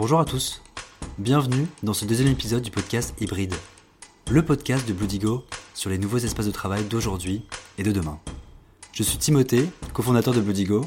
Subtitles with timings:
[0.00, 0.62] Bonjour à tous,
[1.18, 3.54] bienvenue dans ce deuxième épisode du podcast Hybride,
[4.30, 5.44] le podcast de Bloodigo
[5.74, 7.44] sur les nouveaux espaces de travail d'aujourd'hui
[7.76, 8.18] et de demain.
[8.94, 10.86] Je suis Timothée, cofondateur de Bloodigo.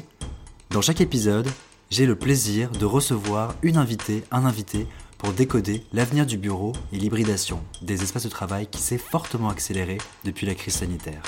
[0.70, 1.48] Dans chaque épisode,
[1.90, 6.96] j'ai le plaisir de recevoir une invitée, un invité pour décoder l'avenir du bureau et
[6.96, 11.22] l'hybridation des espaces de travail qui s'est fortement accéléré depuis la crise sanitaire.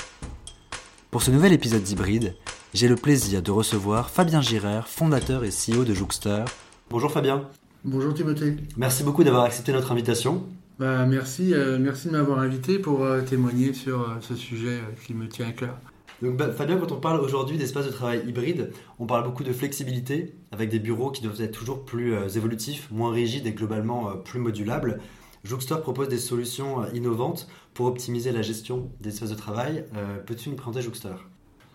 [1.09, 2.35] Pour ce nouvel épisode d'Hybride,
[2.73, 6.43] j'ai le plaisir de recevoir Fabien Girer, fondateur et CEO de Jouxter.
[6.89, 7.49] Bonjour Fabien.
[7.89, 8.53] Bonjour Timothée.
[8.75, 10.43] Merci beaucoup d'avoir accepté notre invitation.
[10.77, 15.13] Bah, merci, euh, merci de m'avoir invité pour euh, témoigner sur euh, ce sujet qui
[15.13, 15.77] me tient à cœur.
[16.21, 19.53] Donc, bah, Fabien, quand on parle aujourd'hui d'espace de travail hybride, on parle beaucoup de
[19.53, 24.41] flexibilité avec des bureaux qui doivent être toujours plus évolutifs, moins rigides et globalement plus
[24.41, 24.99] modulables.
[25.45, 29.85] Jouxter propose des solutions innovantes pour optimiser la gestion des espaces de travail.
[30.25, 31.15] Peux-tu nous présenter Jouxter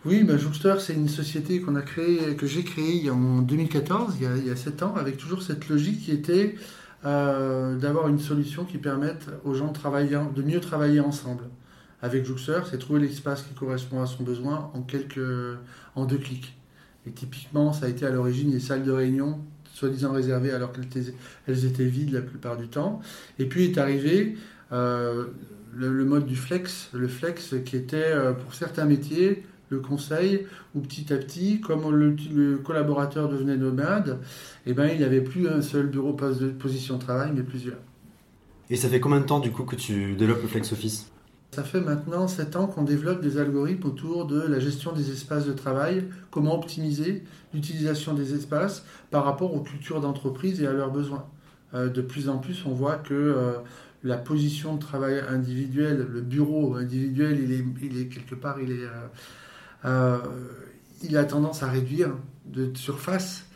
[0.05, 4.37] oui, Jouxter, c'est une société qu'on a que j'ai créée en 2014, il y, a,
[4.37, 6.57] il y a 7 ans, avec toujours cette logique qui était
[7.05, 11.45] euh, d'avoir une solution qui permette aux gens de, travailler, de mieux travailler ensemble.
[12.01, 15.21] Avec Jouxter, c'est trouver l'espace qui correspond à son besoin en, quelques,
[15.95, 16.57] en deux clics.
[17.07, 19.41] Et typiquement, ça a été à l'origine des salles de réunion,
[19.73, 23.01] soi-disant réservées alors qu'elles étaient, vides la plupart du temps.
[23.39, 24.37] Et puis est arrivé
[24.73, 25.27] euh,
[25.75, 30.47] le, le, mode du flex, le flex qui était euh, pour certains métiers le conseil,
[30.75, 34.19] où petit à petit, comme le, collaborateur devenait nomade,
[34.67, 37.79] eh ben, il n'y avait plus un seul bureau de position de travail, mais plusieurs.
[38.71, 41.11] Et ça fait combien de temps du coup que tu développes le Flex Office?
[41.55, 45.45] Ça fait maintenant 7 ans qu'on développe des algorithmes autour de la gestion des espaces
[45.45, 50.91] de travail, comment optimiser l'utilisation des espaces par rapport aux cultures d'entreprise et à leurs
[50.91, 51.27] besoins.
[51.75, 53.53] Euh, de plus en plus, on voit que euh,
[54.03, 58.71] la position de travail individuel, le bureau individuel, il est, il est quelque part, il
[58.73, 58.89] est,
[59.85, 60.19] euh,
[61.03, 62.11] il a tendance à réduire
[62.47, 63.47] de surface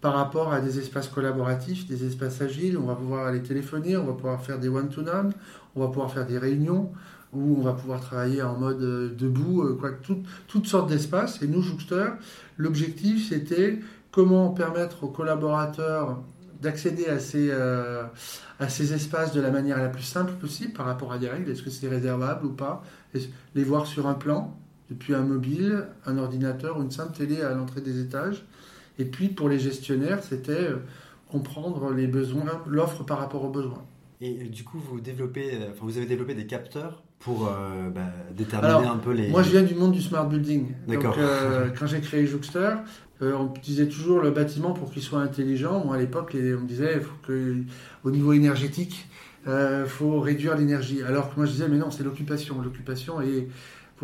[0.00, 2.76] par rapport à des espaces collaboratifs, des espaces agiles.
[2.76, 5.32] On va pouvoir aller téléphoner, on va pouvoir faire des one-to-one,
[5.74, 6.92] on va pouvoir faire des réunions,
[7.32, 9.78] où on va pouvoir travailler en mode euh, debout, euh,
[10.46, 11.42] toutes sortes d'espaces.
[11.42, 12.06] Et nous, Jouxter,
[12.58, 13.80] l'objectif, c'était
[14.12, 16.22] comment permettre aux collaborateurs
[16.60, 17.16] d'accéder à,
[18.58, 21.50] à ces espaces de la manière la plus simple possible par rapport à des règles.
[21.50, 22.82] Est-ce que c'est réservable ou pas?
[23.54, 24.56] Les voir sur un plan,
[24.90, 28.44] depuis un mobile, un ordinateur ou une simple télé à l'entrée des étages.
[28.98, 30.76] Et puis pour les gestionnaires, c'était euh,
[31.30, 33.84] comprendre les besoins, l'offre par rapport aux besoins.
[34.20, 38.02] Et du coup, vous développez, euh, enfin, vous avez développé des capteurs pour euh, bah,
[38.36, 39.28] déterminer un peu les.
[39.28, 40.68] Moi, je viens du monde du smart building.
[40.86, 41.16] D'accord.
[41.16, 41.24] Donc,
[41.78, 42.74] quand j'ai créé Jouxter,
[43.20, 45.84] on disait toujours le bâtiment pour qu'il soit intelligent.
[45.84, 47.56] Moi, à l'époque, on me disait faut que,
[48.04, 49.08] au niveau énergétique,
[49.46, 51.02] il faut réduire l'énergie.
[51.02, 52.60] Alors que moi, je disais mais non, c'est l'occupation.
[52.62, 53.48] L'occupation est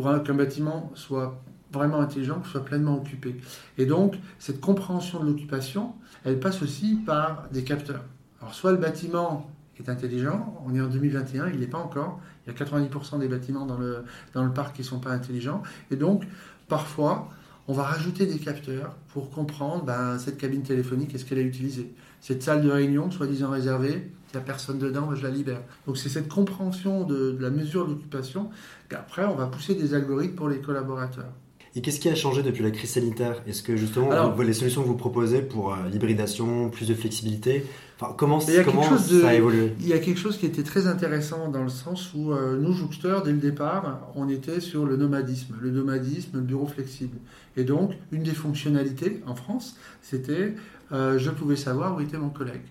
[0.00, 3.36] pour qu'un bâtiment soit vraiment intelligent, soit pleinement occupé.
[3.78, 5.94] Et donc, cette compréhension de l'occupation,
[6.24, 8.02] elle passe aussi par des capteurs.
[8.40, 12.20] Alors, soit le bâtiment est intelligent, on est en 2021, il n'est pas encore.
[12.46, 15.62] Il y a 90% des bâtiments dans le parc qui ne sont pas intelligents.
[15.90, 16.26] Et donc,
[16.68, 17.28] parfois,
[17.68, 21.92] on va rajouter des capteurs pour comprendre ben, cette cabine téléphonique, est-ce qu'elle est utilisée.
[22.20, 25.62] Cette salle de réunion, soi-disant réservée, il n'y a personne dedans, je la libère.
[25.86, 28.50] Donc c'est cette compréhension de, la mesure d'occupation
[28.88, 31.32] qu'après on va pousser des algorithmes pour les collaborateurs.
[31.76, 33.42] Et qu'est-ce qui a changé depuis la crise sanitaire?
[33.46, 34.10] Est-ce que justement
[34.40, 37.64] les solutions que vous proposez pour euh, l'hybridation, plus de flexibilité,
[38.00, 39.72] enfin, comment, comment ça a évolué?
[39.78, 42.72] Il y a quelque chose qui était très intéressant dans le sens où euh, nous,
[42.72, 47.18] Jouxter, dès le départ, on était sur le nomadisme, le nomadisme, le bureau flexible.
[47.56, 50.54] Et donc, une des fonctionnalités en France, c'était
[50.92, 52.62] euh, je pouvais savoir où était mon collègue.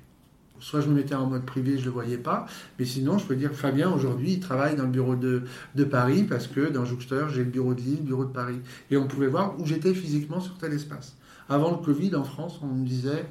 [0.59, 2.45] Soit je me mettais en mode privé, je ne le voyais pas,
[2.77, 5.43] mais sinon je peux dire Fabien aujourd'hui il travaille dans le bureau de,
[5.75, 8.59] de Paris parce que dans Jouxter j'ai le bureau de Lille, le bureau de Paris.
[8.91, 11.15] Et on pouvait voir où j'étais physiquement sur tel espace.
[11.47, 13.25] Avant le Covid en France on me disait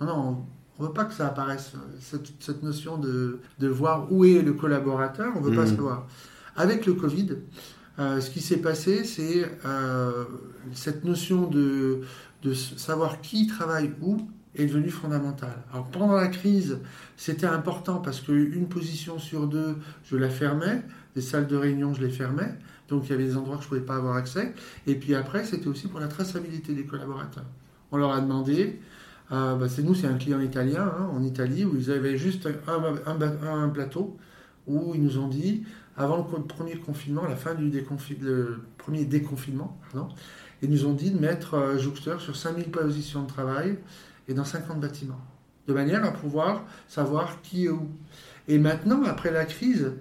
[0.00, 0.44] non, non,
[0.78, 4.40] on ne veut pas que ça apparaisse, cette, cette notion de, de, voir où est
[4.40, 5.76] le collaborateur, on ne veut pas mmh.
[5.76, 6.06] savoir.
[6.56, 7.36] Avec le Covid,
[7.98, 10.24] euh, ce qui s'est passé, c'est euh,
[10.72, 12.00] cette notion de,
[12.42, 15.56] de savoir qui travaille où est devenue fondamentale.
[15.72, 16.78] Alors pendant la crise,
[17.16, 20.82] c'était important parce qu'une position sur deux, je la fermais,
[21.14, 22.54] des salles de réunion, je les fermais,
[22.88, 24.52] donc il y avait des endroits que je ne pouvais pas avoir accès.
[24.86, 27.46] Et puis après, c'était aussi pour la traçabilité des collaborateurs.
[27.92, 28.80] On leur a demandé,
[29.32, 32.48] euh, bah, c'est nous, c'est un client italien, hein, en Italie, où ils avaient juste
[32.66, 34.16] un, plateau,
[34.66, 35.64] où ils nous ont dit,
[35.96, 37.70] avant le premier confinement, la fin du
[38.78, 40.08] premier déconfinement, pardon,
[40.62, 43.78] ils nous ont dit de mettre euh, Jouxter sur 5000 positions de travail
[44.30, 45.20] et dans 50 bâtiments,
[45.66, 47.88] de manière à pouvoir savoir qui est où.
[48.48, 49.92] Et maintenant, après la crise,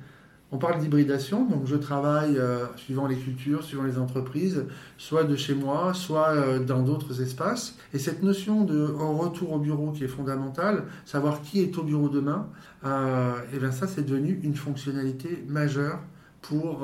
[0.51, 4.65] On parle d'hybridation, donc je travaille euh, suivant les cultures, suivant les entreprises,
[4.97, 7.77] soit de chez moi, soit euh, dans d'autres espaces.
[7.93, 12.09] Et cette notion de retour au bureau qui est fondamentale, savoir qui est au bureau
[12.09, 12.47] demain,
[12.83, 15.99] euh, et bien ça c'est devenu une fonctionnalité majeure
[16.41, 16.83] pour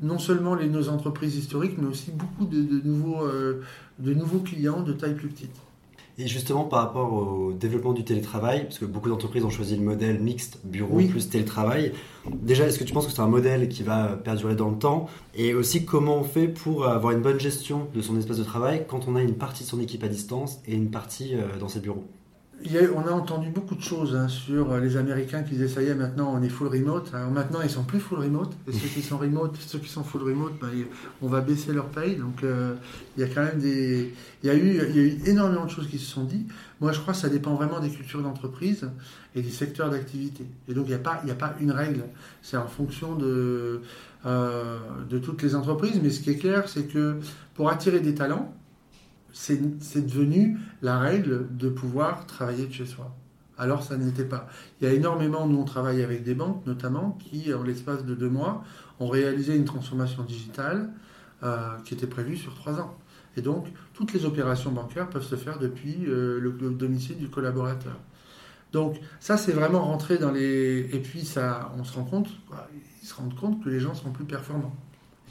[0.00, 3.28] non seulement les, nos entreprises historiques, mais aussi beaucoup de, nouveaux,
[3.98, 5.54] de nouveaux clients de taille plus petite.
[6.20, 9.82] Et justement, par rapport au développement du télétravail, parce que beaucoup d'entreprises ont choisi le
[9.82, 11.92] modèle mixte bureau plus télétravail,
[12.28, 15.06] déjà, est-ce que tu penses que c'est un modèle qui va perdurer dans le temps?
[15.36, 18.84] Et aussi, comment on fait pour avoir une bonne gestion de son espace de travail
[18.88, 21.68] quand on a une partie de son équipe à distance et une partie euh, dans
[21.68, 22.04] ses bureaux?
[22.94, 25.86] On a entendu beaucoup de choses hein, sur euh, les Américains qui disaient ça y
[25.86, 27.12] est, maintenant on est full remote.
[27.14, 28.52] Alors maintenant ils sont plus full remote.
[28.66, 30.68] Et ceux qui sont remote, ceux qui sont full remote, ben,
[31.22, 32.16] on va baisser leur paye.
[32.16, 32.74] Donc euh,
[33.16, 34.12] il y a quand même des,
[34.42, 36.48] il y a eu, énormément de choses qui se sont dites.
[36.80, 38.88] Moi je crois que ça dépend vraiment des cultures d'entreprise
[39.34, 40.44] et des secteurs d'activité.
[40.68, 42.04] Et donc il n'y a pas, a pas une règle.
[42.42, 43.78] C'est en fonction euh,
[45.08, 46.00] de toutes les entreprises.
[46.02, 47.16] Mais ce qui est clair, c'est que
[47.54, 48.52] pour attirer des talents
[49.32, 53.14] c'est devenu la règle de pouvoir travailler de chez soi.
[53.58, 54.48] Alors ça n'était pas.
[54.80, 58.14] Il y a énormément, nous on travaille avec des banques notamment, qui en l'espace de
[58.14, 58.62] deux mois
[59.00, 60.90] ont réalisé une transformation digitale
[61.42, 62.96] euh, qui était prévue sur trois ans.
[63.36, 67.96] Et donc toutes les opérations bancaires peuvent se faire depuis euh, le, domicile du collaborateur.
[68.72, 70.88] Donc ça c'est vraiment rentré dans les...
[70.92, 72.28] Et puis ça, on se rend compte,
[73.02, 74.74] ils se rendent compte que les gens sont plus performants.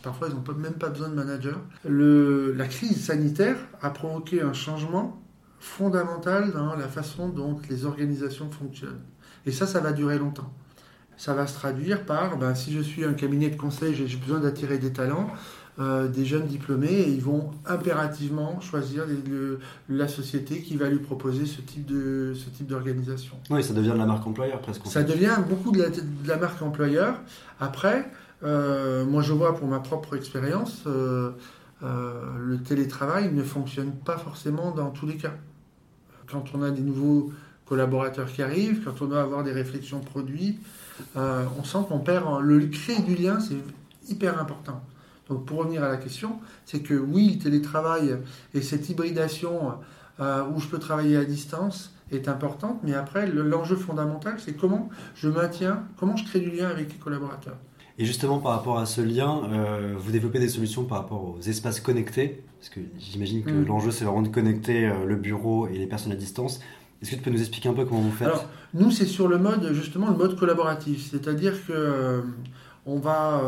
[0.07, 1.59] Parfois, ils n'ont même pas besoin de manager.
[1.83, 5.21] la crise sanitaire a provoqué un changement
[5.59, 9.01] fondamental dans la façon dont les organisations fonctionnent.
[9.45, 10.49] Et ça, ça va durer longtemps.
[11.17, 14.39] Ça va se traduire par, ben, si je suis un cabinet de conseil, j'ai besoin
[14.39, 15.27] d'attirer des talents,
[15.77, 19.03] euh, des jeunes diplômés, et ils vont impérativement choisir
[19.89, 23.35] la société qui va lui proposer ce type de ce type d'organisation.
[23.49, 24.87] Oui, ça devient de la marque employeur presque.
[24.87, 27.19] Ça devient beaucoup de la, de la marque employeur.
[27.59, 28.09] Après,
[28.43, 31.31] euh, moi, je vois pour ma propre expérience, euh,
[31.83, 35.33] euh, le télétravail ne fonctionne pas forcément dans tous les cas.
[36.29, 37.31] Quand on a des nouveaux
[37.65, 40.59] collaborateurs qui arrivent, quand on doit avoir des réflexions produits,
[41.15, 43.57] on sent qu'on perd le créer du lien, c'est
[44.09, 44.81] hyper important.
[45.29, 48.17] Donc pour revenir à la question, c'est que oui, le télétravail
[48.53, 49.73] et cette hybridation
[50.19, 55.29] où je peux travailler à distance est importante, mais après l'enjeu fondamental, c'est comment je
[55.29, 57.57] maintiens, comment je crée du lien avec les collaborateurs.
[57.99, 61.41] Et justement, par rapport à ce lien, euh, vous développez des solutions par rapport aux
[61.41, 63.65] espaces connectés, parce que j'imagine que mm.
[63.65, 66.59] l'enjeu, c'est vraiment de connecter euh, le bureau et les personnes à distance.
[67.01, 68.27] Est-ce que tu peux nous expliquer un peu comment vous faites?
[68.27, 68.45] Alors,
[68.75, 71.09] nous, c'est sur le mode, justement, le mode collaboratif.
[71.09, 72.21] C'est-à-dire que euh,
[72.85, 73.41] on va,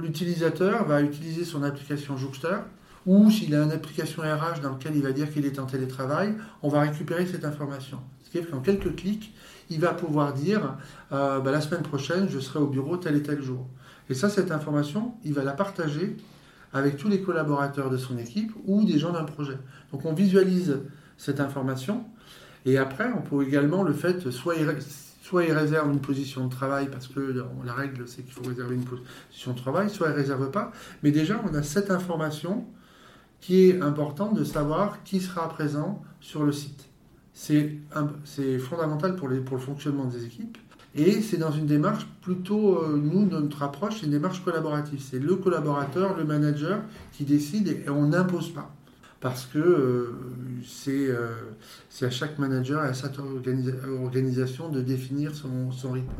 [0.00, 2.58] l'utilisateur va utiliser son application Jouxter,
[3.04, 6.34] ou s'il a une application RH dans laquelle il va dire qu'il est en télétravail,
[6.62, 7.98] on va récupérer cette information.
[8.40, 9.34] Qu'en quelques clics,
[9.70, 10.76] il va pouvoir dire
[11.12, 13.66] euh, bah, la semaine prochaine, je serai au bureau tel et tel jour.
[14.08, 16.16] Et ça, cette information, il va la partager
[16.72, 19.58] avec tous les collaborateurs de son équipe ou des gens d'un projet.
[19.92, 20.80] Donc on visualise
[21.18, 22.04] cette information
[22.64, 24.54] et après, on peut également le fait, soit
[25.22, 28.74] soit il réserve une position de travail parce que la règle c'est qu'il faut réserver
[28.74, 30.72] une position de travail, soit il ne réserve pas.
[31.02, 32.66] Mais déjà, on a cette information
[33.40, 36.91] qui est importante de savoir qui sera présent sur le site
[37.34, 40.58] c'est fondamental pour, les, pour le fonctionnement des équipes.
[40.94, 45.00] Et c'est dans une démarche plutôt, euh, nous, notre approche, c'est une démarche collaborative.
[45.00, 48.74] C'est le collaborateur, le manager qui décide et, on n'impose pas.
[49.20, 50.14] Parce que euh,
[50.88, 51.28] euh,
[51.88, 56.10] c'est à chaque manager et à cette organisation de définir son, son, rythme.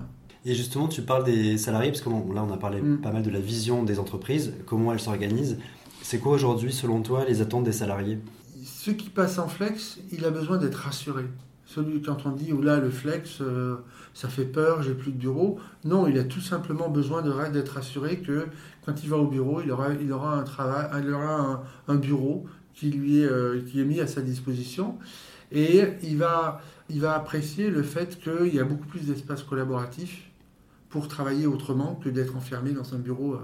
[0.45, 3.00] Et justement, tu parles des salariés, parce que là, on a parlé mm.
[3.00, 5.59] pas mal de la vision des entreprises, comment elles s'organisent.
[6.00, 8.19] C'est quoi aujourd'hui, selon toi, les attentes des salariés?
[8.64, 11.25] Ce qui passe en flex, il a besoin d'être rassuré.
[11.64, 13.76] Celui quand on dit, oh là, le flex, euh,
[14.14, 15.59] ça fait peur, j'ai plus de bureau.
[15.85, 18.47] Non, il a tout simplement besoin d'être rassuré que
[18.85, 19.88] quand il va au bureau, il aura,
[20.35, 24.99] un travail, il aura un, bureau qui lui est, euh, est mis à sa disposition.
[25.50, 30.31] Et il va, il va apprécier le fait qu'il y a beaucoup plus d'espace collaboratif
[30.88, 33.38] pour travailler autrement que d'être enfermé dans un bureau euh,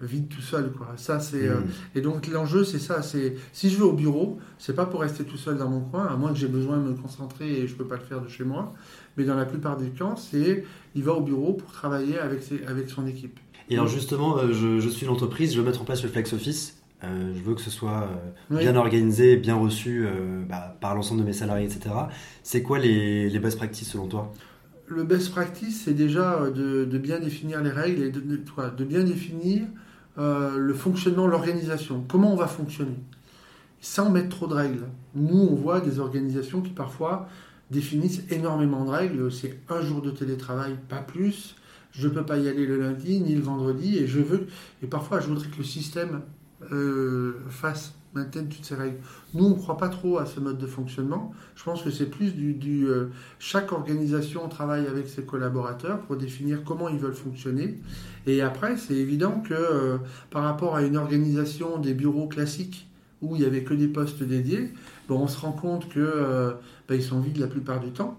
[0.00, 0.88] vide tout seul quoi.
[0.96, 1.68] Ça c'est euh, mm.
[1.96, 5.24] et donc l'enjeu c'est ça, c'est si je vais au bureau, c'est pas pour rester
[5.24, 7.74] tout seul dans mon coin, à moins que j'ai besoin de me concentrer et je
[7.74, 8.74] peux pas le faire de chez moi,
[9.16, 12.64] mais dans la plupart des cas, c'est il va au bureau pour travailler avec ses,
[12.66, 13.38] avec son équipe.
[13.68, 16.76] Et alors justement, euh, je, suis l'entreprise, je veux mettre en place le flex office.
[17.02, 18.08] je veux que ce soit
[18.50, 20.06] bien organisé, bien reçu
[20.48, 21.94] bah, par l'ensemble de mes salariés, etc.
[22.42, 24.32] C'est quoi les, les best practices selon toi?
[24.88, 29.02] Le best practice, c'est déjà euh, de, bien définir les règles et de, de, bien
[29.02, 29.64] définir
[30.18, 32.04] euh, le fonctionnement, l'organisation.
[32.08, 32.96] Comment on va fonctionner?
[33.80, 34.84] Sans mettre trop de règles.
[35.14, 37.28] Nous, on voit des organisations qui parfois
[37.70, 39.30] définissent énormément de règles.
[39.30, 41.56] C'est un jour de télétravail, pas plus.
[41.92, 44.46] je ne peux pas y aller le lundi ni le vendredi, et je veux,
[44.82, 46.20] et parfois je voudrais que le système
[46.72, 48.96] euh, fasse maintienne toutes ces règles.
[49.34, 51.32] Nous, on ne croit pas trop à ce mode de fonctionnement.
[51.54, 52.88] Je pense que c'est plus du...
[52.88, 57.78] Euh, chaque organisation travaille avec ses collaborateurs pour définir comment ils veulent fonctionner.
[58.26, 59.98] Et après, c'est évident que euh,
[60.30, 62.88] par rapport à une organisation des bureaux classiques
[63.22, 64.72] où il n'y avait que des postes dédiés,
[65.08, 66.52] bon, on se rend compte que euh,
[66.88, 68.18] ben, sont vides la plupart du temps.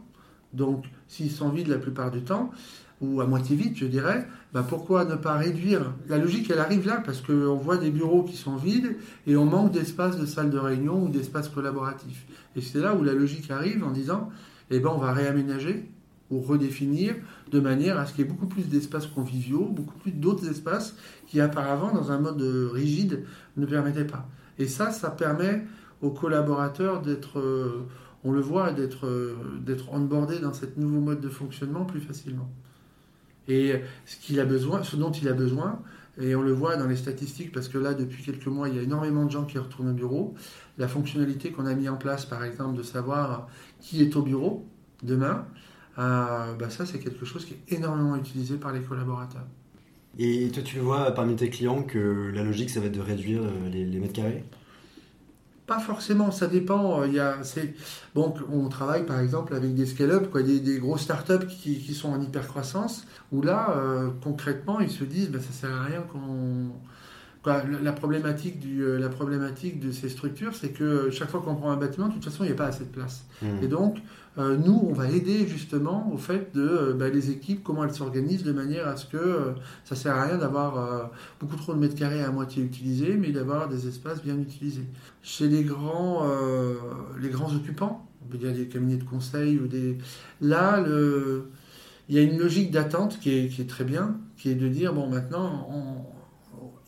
[0.54, 2.51] Donc, s'ils sont vides la plupart du temps,
[3.01, 5.94] ou à moitié vide, je dirais, ben pourquoi ne pas réduire?
[6.10, 9.46] La logique, elle arrive là, parce qu'on voit des bureaux qui sont vides et on
[9.46, 12.25] manque d'espace de salle de réunion ou d'espace collaboratif.
[12.56, 14.30] Et c'est là où la logique arrive en disant,
[14.72, 15.89] eh ben, on va réaménager
[16.30, 17.16] ou redéfinir
[17.51, 20.96] de manière à ce qu'il y ait beaucoup plus d'espaces conviviaux, beaucoup plus d'autres espaces
[21.27, 22.42] qui auparavant, dans un mode
[22.74, 23.25] rigide,
[23.56, 24.27] ne permettaient pas.
[24.58, 25.66] Et ça, ça permet
[26.01, 27.86] aux collaborateurs d'être, euh,
[28.24, 32.50] on le voit, d'être, euh, d'être onboardés dans ce nouveau mode de fonctionnement plus facilement.
[33.48, 33.75] Et
[34.06, 35.82] ce dont il a besoin,
[36.20, 38.80] et on le voit dans les statistiques parce que là, depuis quelques mois, il y
[38.80, 40.34] a énormément de gens qui retournent au bureau.
[40.77, 43.48] La fonctionnalité qu'on a mis en place, par exemple, de savoir
[43.80, 44.66] qui est au bureau
[45.04, 45.46] demain,
[46.00, 49.46] euh, bah ça, c'est quelque chose qui est énormément utilisé par les collaborateurs.
[50.18, 53.42] Et toi, tu vois parmi tes clients que la logique, ça va être de réduire
[53.44, 54.44] euh, les mètres carrés?
[55.68, 57.02] Pas forcément, ça dépend.
[57.02, 57.38] Euh, il y a,
[58.16, 61.94] bon, on travaille par exemple avec des scale-up, quoi, des, des grosses startups qui, qui
[61.94, 66.02] sont en hyper-croissance, où là, euh, concrètement, ils se disent, ben, ça sert à rien
[66.02, 66.72] qu'on
[67.48, 71.72] la, problématique du, euh, la problématique de ces structures, c'est que chaque fois qu'on prend
[71.72, 73.26] un bâtiment, de toute façon, il n'y a pas assez de place.
[73.42, 73.46] Mmh.
[73.64, 73.98] Et donc,
[74.38, 77.94] euh, nous, on va aider justement au fait de euh, bah, les équipes, comment elles
[77.94, 79.53] s'organisent de manière à ce que
[79.84, 83.32] ça ne sert à rien d'avoir beaucoup trop de mètres carrés à moitié utilisés, mais
[83.32, 84.86] d'avoir des espaces bien utilisés.
[85.24, 86.27] Chez les grands,
[87.20, 89.98] les grands occupants, on peut dire des cabinets de conseil ou des...
[90.41, 90.84] Là,
[92.10, 94.94] il y a une logique d'attente qui qui est, très bien, qui est de dire,
[94.94, 96.17] bon, maintenant, on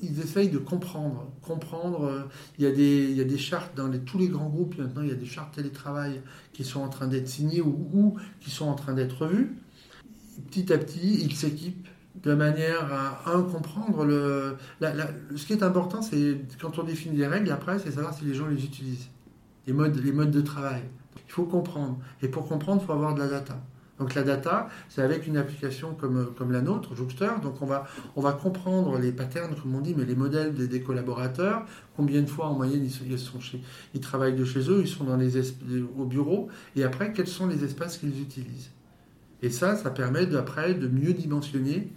[0.01, 1.31] ils essayent de comprendre.
[1.41, 2.21] Comprendre, euh,
[2.57, 5.01] il, y a des, il y a des chartes dans tous les grands groupes, maintenant
[5.01, 6.21] il y a des chartes télétravail
[6.53, 9.55] qui sont en train d'être signées ou, qui sont en train d'être revues.
[10.49, 11.87] Petit à petit, ils s'équipent
[12.23, 12.91] de manière
[13.25, 14.57] à, comprendre le...
[14.81, 18.33] ce qui est important, c'est quand on définit les règles, après, c'est savoir si les
[18.33, 19.09] gens les utilisent.
[19.67, 20.81] Les modes, les modes de travail.
[21.27, 21.99] Il faut comprendre.
[22.21, 23.61] Et pour comprendre, il faut avoir de la data.
[23.99, 27.31] Donc la data, c'est avec une application comme, comme la nôtre, Jookster.
[27.43, 27.65] Donc on
[28.21, 31.65] va, comprendre les patterns, comme on dit, mais les modèles des, collaborateurs.
[31.95, 33.61] Combien de fois en moyenne ils, sont chez,
[33.93, 35.37] ils travaillent de chez eux, ils sont dans les
[35.97, 36.47] au bureau.
[36.75, 38.71] Et après, quels sont les espaces qu'ils utilisent?
[39.41, 41.91] Et ça, ça permet d'après de mieux dimensionner,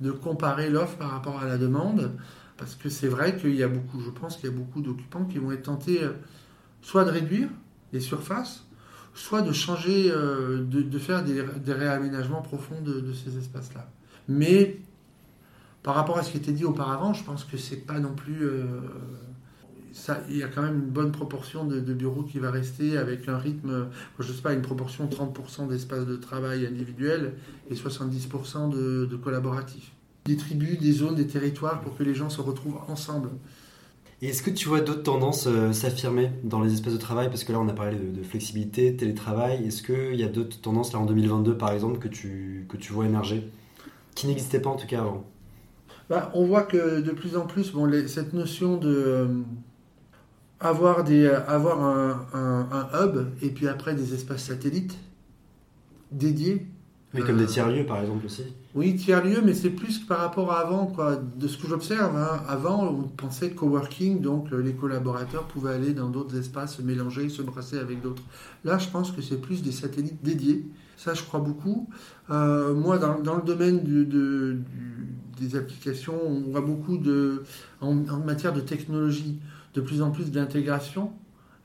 [0.00, 2.12] de comparer l'offre par rapport à la demande.
[2.56, 5.24] Parce que c'est vrai qu'il y a beaucoup, je pense qu'il y a beaucoup d'occupants
[5.24, 6.12] qui vont être tentés euh,
[6.80, 7.48] soit de réduire
[7.92, 8.64] les surfaces,
[9.14, 13.88] soit de changer, euh, de, faire des, réaménagements profonds de, ces espaces-là.
[14.28, 14.78] Mais
[15.82, 18.42] par rapport à ce qui était dit auparavant, je pense que c'est pas non plus.
[18.42, 18.64] Euh,
[19.92, 23.28] ça, il y a quand même une bonne proportion de, bureaux qui va rester avec
[23.28, 23.88] un rythme,
[24.18, 27.34] je ne sais pas, une proportion 30% d'espace de travail individuel
[27.70, 29.18] et 70% de, de.
[30.24, 33.28] Des tribus, des zones, des territoires pour que les gens se retrouvent ensemble.
[34.22, 37.28] Et est-ce que tu vois d'autres tendances euh, s'affirmer dans les espaces de travail?
[37.28, 39.66] Parce que là, on a parlé de, flexibilité, télétravail.
[39.66, 42.92] Est-ce qu'il y a d'autres tendances, là, en 2022, par exemple, que tu, que tu
[42.92, 43.50] vois émerger?
[44.14, 45.24] Qui n'existaient pas, en tout cas, avant.
[46.08, 48.88] Bah, On voit que de plus en plus, bon, cette notion de...
[48.88, 49.26] Euh,
[50.60, 54.96] avoir, des, avoir un, un, hub et puis après des espaces satellites
[56.12, 56.68] dédiés
[57.14, 58.44] oui, comme des tiers-lieux, par exemple, aussi.
[58.74, 61.16] Oui, tiers-lieux, mais c'est plus que par rapport à avant, quoi.
[61.16, 62.42] De ce que j'observe, hein.
[62.48, 67.28] avant, on pensait coworking, donc euh, les collaborateurs pouvaient aller dans d'autres espaces, se mélanger,
[67.28, 68.22] se brasser avec d'autres.
[68.64, 70.64] Là, je pense que c'est plus des satellites dédiés.
[70.96, 71.90] Ça, je crois beaucoup.
[72.30, 74.58] Euh, moi, dans, dans, le domaine du, de,
[75.38, 77.42] des applications, on voit beaucoup de,
[77.80, 79.38] en, en matière de technologie,
[79.74, 81.12] de plus en plus d'intégration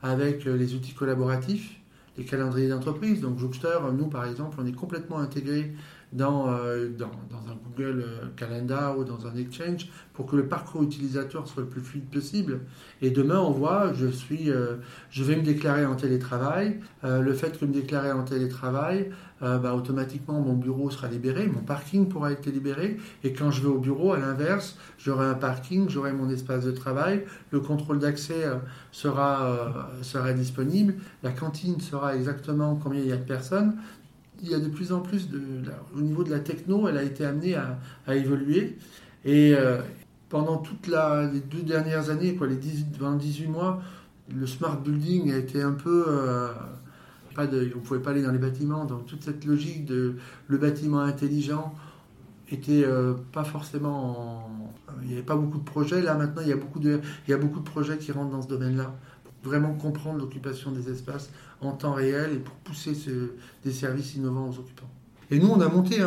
[0.02, 1.78] avec euh, les outils collaboratifs
[2.18, 3.20] les calendriers d'entreprise.
[3.20, 5.72] Donc Jookster, nous par exemple, on est complètement intégré
[6.12, 10.82] dans, euh, dans, un Google euh, Calendar ou dans un Exchange pour que le parcours
[10.82, 12.60] utilisateur soit le plus fluide possible.
[13.02, 14.76] Et demain, on voit, je, suis, euh,
[15.10, 16.80] je vais me déclarer en télétravail.
[17.02, 19.10] le fait que me déclarer en télétravail,
[19.40, 22.96] bah, automatiquement, mon bureau sera libéré, mon parking pourra être libéré.
[23.22, 26.72] Et quand je vais au bureau, à l'inverse, j'aurai un parking, j'aurai mon espace de
[26.72, 28.46] travail, le contrôle d'accès
[28.90, 33.76] sera, sera disponible, la cantine sera exactement combien il y a de personnes
[34.42, 35.40] il y a de plus en plus de.
[35.96, 38.76] au niveau de la techno, elle a été amenée à, évoluer.
[39.24, 39.78] Et euh,
[40.28, 43.82] pendant toutes les deux dernières années, quoi, les 18, 18 mois,
[44.34, 46.04] le smart building a été un peu.
[46.08, 46.48] Euh,
[47.34, 50.14] pas de, on ne pouvait pas aller dans les bâtiments, donc toute cette logique de
[50.48, 51.72] le bâtiment intelligent
[52.50, 52.84] était
[53.32, 54.48] pas forcément.
[55.02, 56.02] Il n'y avait pas beaucoup de projets.
[56.02, 57.00] Là, maintenant, il y, a beaucoup de,
[57.64, 58.94] projets qui rentrent dans ce domaine-là.
[59.17, 59.17] Pour
[59.48, 62.92] vraiment comprendre l'occupation des espaces en temps réel et pour pousser
[63.64, 64.90] des services innovants aux occupants.
[65.30, 65.98] Et nous, on a monté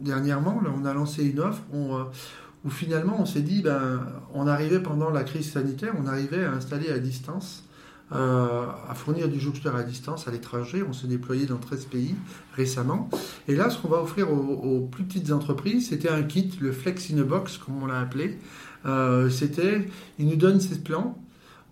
[0.00, 4.00] dernièrement, on a lancé une offre où finalement on s'est dit, ben,
[4.32, 7.64] on arrivait pendant la crise sanitaire, on arrivait à installer à distance
[8.12, 10.84] euh, à fournir du jouxteur à distance à l'étranger.
[10.86, 12.14] On s'est déployé dans 13 pays
[12.54, 13.08] récemment.
[13.48, 17.10] Et là, ce qu'on va offrir aux, plus petites entreprises, c'était un kit, le Flex
[17.10, 18.38] in a Box, comme on l'a appelé.
[18.84, 21.18] Euh, c'était, il nous donne ses plans.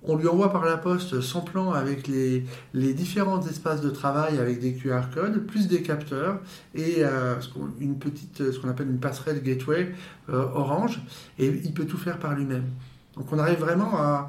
[0.04, 2.44] On lui envoie par la poste son plan avec les,
[2.74, 6.40] différents espaces de travail avec des QR codes, plus des capteurs
[6.74, 7.36] et euh,
[7.78, 9.92] une petite, ce qu'on appelle une passerelle gateway
[10.28, 11.00] orange.
[11.38, 12.64] Et il peut tout faire par lui-même.
[13.16, 14.28] Donc on arrive vraiment à,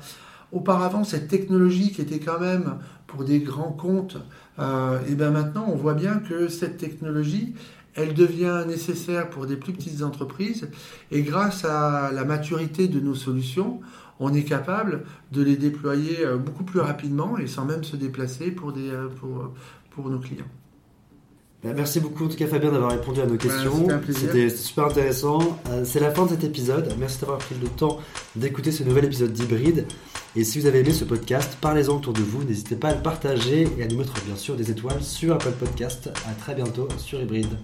[0.53, 2.77] auparavant, cette technologie qui était quand même
[3.07, 4.17] pour des grands comptes,
[4.59, 7.55] euh, et bien maintenant, on voit bien que cette technologie,
[7.95, 10.69] elle devient nécessaire pour des plus petites entreprises.
[11.11, 13.79] Et grâce à la maturité de nos solutions,
[14.19, 18.51] on est capable de les déployer euh, beaucoup plus rapidement et sans même se déplacer
[18.51, 19.51] pour, des, euh, pour,
[19.91, 20.45] pour nos clients.
[21.63, 23.87] Bah, merci beaucoup en tout cas Fabien d'avoir répondu à nos questions.
[24.09, 25.59] C'était super intéressant.
[25.85, 26.93] C'est la fin de cet épisode.
[26.99, 27.99] Merci d'avoir pris le temps
[28.35, 29.85] d'écouter ce nouvel épisode d'Hybride.
[30.35, 32.43] Et si vous avez aimé ce podcast, parlez-en autour de vous.
[32.43, 35.53] N'hésitez pas à le partager et à nous mettre bien sûr des étoiles sur Apple
[35.59, 36.09] Podcast.
[36.27, 37.55] À très bientôt sur Hybride.